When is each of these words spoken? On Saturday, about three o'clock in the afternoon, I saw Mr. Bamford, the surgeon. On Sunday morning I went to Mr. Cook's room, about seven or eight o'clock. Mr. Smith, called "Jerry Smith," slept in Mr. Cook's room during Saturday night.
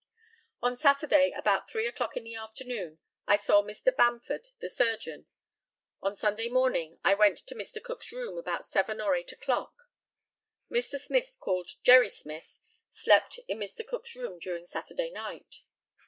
On 0.63 0.75
Saturday, 0.75 1.29
about 1.29 1.69
three 1.69 1.85
o'clock 1.85 2.17
in 2.17 2.23
the 2.23 2.33
afternoon, 2.33 2.97
I 3.27 3.35
saw 3.35 3.61
Mr. 3.61 3.95
Bamford, 3.95 4.47
the 4.57 4.67
surgeon. 4.67 5.27
On 6.01 6.15
Sunday 6.15 6.49
morning 6.49 6.97
I 7.03 7.13
went 7.13 7.37
to 7.45 7.53
Mr. 7.53 7.79
Cook's 7.83 8.11
room, 8.11 8.35
about 8.35 8.65
seven 8.65 8.99
or 8.99 9.13
eight 9.13 9.31
o'clock. 9.31 9.75
Mr. 10.71 10.99
Smith, 10.99 11.37
called 11.39 11.69
"Jerry 11.83 12.09
Smith," 12.09 12.61
slept 12.89 13.39
in 13.47 13.59
Mr. 13.59 13.85
Cook's 13.85 14.15
room 14.15 14.39
during 14.39 14.65
Saturday 14.65 15.11
night. 15.11 15.61